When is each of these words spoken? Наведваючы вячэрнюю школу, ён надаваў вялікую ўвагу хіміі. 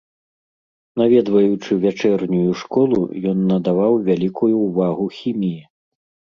Наведваючы 1.01 1.71
вячэрнюю 1.83 2.51
школу, 2.63 2.99
ён 3.35 3.45
надаваў 3.53 3.93
вялікую 4.11 4.53
ўвагу 4.67 5.05
хіміі. 5.23 5.61